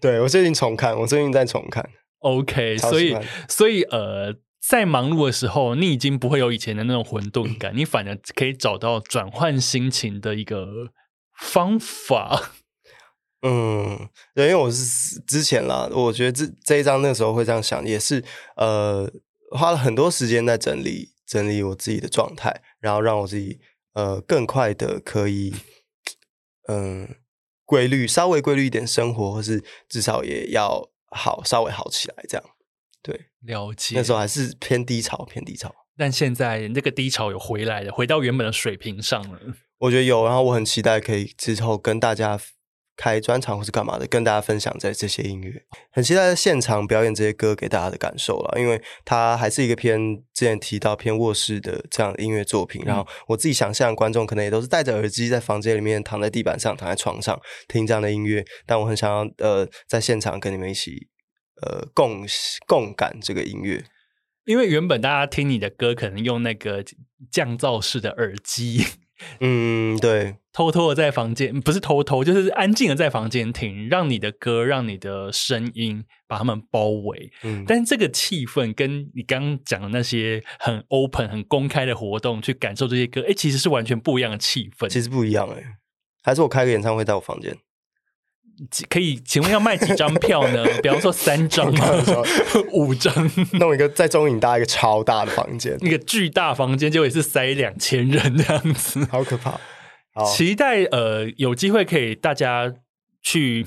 [0.00, 1.88] 对，我最近重看，我最近在重看。
[2.18, 3.16] OK，所以
[3.48, 4.34] 所以呃，
[4.66, 10.66] 在忙碌的时候，你已经不会有以前的那种混沌感，你反而可以找到转换心情的一个。
[11.40, 12.50] 方法，
[13.42, 18.24] 嗯，对，因为我是之前啦，我觉得这这一章那时候会这样想，也是
[18.56, 19.08] 呃
[19.52, 23.60] 花了很多时间在整理整理我自己的状态，然后让我自己
[23.92, 25.54] 呃更快的可以
[26.68, 27.14] 嗯、呃、
[27.66, 32.44] 规律稍微规律一点生活，或是至少也要好稍微好起来这样。
[33.02, 33.94] 对，了解。
[33.94, 39.38] 那时候还是偏低潮，偏低潮，但现在那个低潮有回来了，回到原本的水平上了。
[39.78, 42.40] 我觉得有，然后我很期待可以之后跟大家
[42.98, 61.06] 开专场或是干嘛的，跟大家分享在这些音乐，很期待在现场表演这些歌给大家的感受了，因为它还是一个偏之前提到偏卧室的这样的音乐作品，然后我自己想象观众可能也都是戴着耳机在房间里面躺在地板上躺在床上听这样的音乐，但我很想要呃在现场跟你们一起
[61.62, 62.26] 呃共
[62.66, 63.84] 共感这个音乐，
[64.44, 66.84] 因为原本大家听你的歌可能用那个
[67.30, 68.84] 降噪式的耳机。
[69.40, 77.30] 嗯，对，偷偷的在房间，不是偷偷，就是安静的在房间听，让你的歌，让你的声音把他们包围。
[77.44, 84.88] 嗯，但是这个气氛跟你刚刚讲的那些很 open、很公开的活动去感受这些歌，哎，其实是完全不一样的气氛。
[84.88, 85.62] 其实不一样哎，
[86.24, 87.56] 还是我开个演唱会在我房间。
[88.90, 90.64] 可以，请问要卖几张票呢？
[90.82, 91.86] 比方说三张吗？
[92.72, 93.14] 五张？
[93.60, 99.60] 弄一个在中影搭一个超大的房间， 一个巨大房间，结果也是塞两千人这样子，好可怕。
[100.18, 102.72] 好期待呃，有机会可以大家
[103.22, 103.66] 去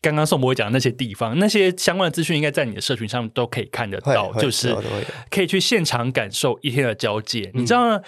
[0.00, 4.76] 刚刚宋柏纬讲的那些地方，那些相关的资讯应该在你的社群上都可以看得到，就是
[5.30, 7.50] 可以去现场感受一天的交界。
[7.54, 8.00] 你知道吗？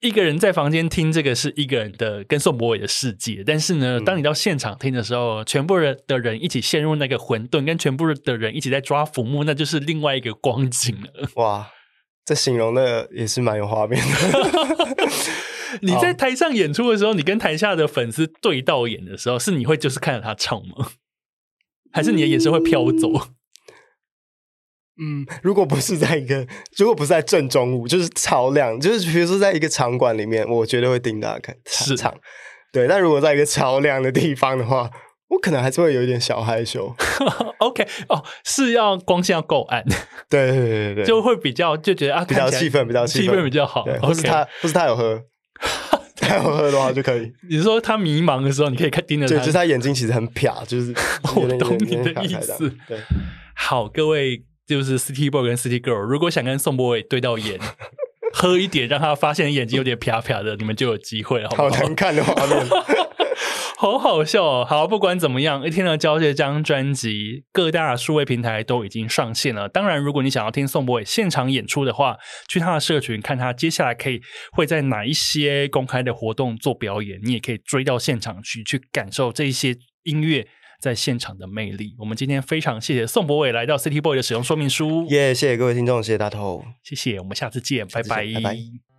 [0.00, 11.28] 一个人在房间听这个是一个人的跟宋博伟的世界，但是呢，当你到现场听的时候，嗯、全部人的人一起陷入那个混沌，跟全部的人一起在抓浮木，那就是另外一个光景了。
[11.36, 11.70] 哇，
[12.24, 15.06] 这形容的也是蛮有画面的。
[15.82, 20.88] 你在台上演出的时候，你跟台下的粉丝对到眼的时候，是你会就是看着他唱吗？
[21.92, 23.08] 还是你的眼神会飘走？
[25.00, 26.46] 嗯，如果不是在一个，
[26.76, 32.14] 如果不是在正中午，就是超亮，就是比如说在一个场馆里面，我绝对会盯大家看是场。
[32.72, 34.90] 对，但如果在一个超亮的地方的话，
[35.28, 36.94] 我可能还是会有一点小害羞。
[37.58, 39.82] OK，哦，是要光线要够暗，
[40.28, 43.84] 对对对对，就会比较就觉得啊，比较气氛，比较气氛比较好。
[43.84, 45.22] 对或是他，或是他有喝，
[46.16, 47.32] 他有喝的话就可以。
[47.48, 50.94] 你是说他迷茫的时候，你可以看盯着他，就是他眼睛其实很瞟，就是
[51.36, 52.70] 我懂你的意思。
[52.88, 52.98] 对，
[53.54, 54.44] 好，各位。
[54.64, 57.58] 就是 City Boy 跟 City Girl，如果想跟宋博伟对到眼，
[58.32, 61.68] 喝一点让他发现眼睛有点啪啪的，你们就有机会了，好不好？
[61.68, 62.66] 好难看的画面，
[63.78, 64.66] 好好笑哦！
[64.68, 69.68] 好，不管怎么样，一天的交界这张专辑，各大数位平台都已经上线了。
[69.68, 72.16] 当然，如果你想要听宋博伟现场演出的话，
[72.48, 74.20] 去他的社群看他接下来可以
[74.52, 80.46] 会在哪一些公开的活动做表演，你也可以追到现场去，去感受这一些音乐。
[80.80, 85.06] 在现场的魅力，我们今天非常谢谢宋博伟来到 City Boy 的使用说明书。
[85.10, 88.91] 耶，谢谢各位听众，谢谢大头，谢谢，我们下次见，下次见拜拜，拜拜。